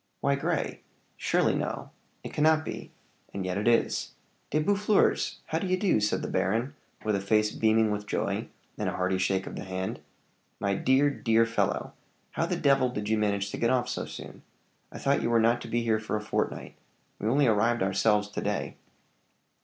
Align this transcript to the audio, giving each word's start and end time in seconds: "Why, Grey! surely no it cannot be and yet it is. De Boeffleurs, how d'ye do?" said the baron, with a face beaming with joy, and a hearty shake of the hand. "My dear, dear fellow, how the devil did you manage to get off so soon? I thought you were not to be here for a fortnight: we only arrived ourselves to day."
"Why, 0.21 0.33
Grey! 0.33 0.81
surely 1.15 1.53
no 1.53 1.91
it 2.23 2.33
cannot 2.33 2.65
be 2.65 2.91
and 3.35 3.45
yet 3.45 3.55
it 3.55 3.67
is. 3.67 4.13
De 4.49 4.59
Boeffleurs, 4.59 5.41
how 5.45 5.59
d'ye 5.59 5.75
do?" 5.75 5.99
said 5.99 6.23
the 6.23 6.27
baron, 6.27 6.73
with 7.05 7.15
a 7.15 7.21
face 7.21 7.51
beaming 7.51 7.91
with 7.91 8.07
joy, 8.07 8.47
and 8.79 8.89
a 8.89 8.93
hearty 8.93 9.19
shake 9.19 9.45
of 9.45 9.55
the 9.55 9.63
hand. 9.63 9.99
"My 10.59 10.73
dear, 10.73 11.11
dear 11.11 11.45
fellow, 11.45 11.93
how 12.31 12.47
the 12.47 12.55
devil 12.57 12.89
did 12.89 13.09
you 13.09 13.17
manage 13.19 13.51
to 13.51 13.57
get 13.57 13.69
off 13.69 13.87
so 13.87 14.05
soon? 14.07 14.41
I 14.91 14.97
thought 14.97 15.21
you 15.21 15.29
were 15.29 15.39
not 15.39 15.61
to 15.61 15.67
be 15.67 15.83
here 15.83 15.99
for 15.99 16.15
a 16.15 16.21
fortnight: 16.21 16.73
we 17.19 17.27
only 17.29 17.45
arrived 17.45 17.83
ourselves 17.83 18.27
to 18.29 18.41
day." 18.41 18.77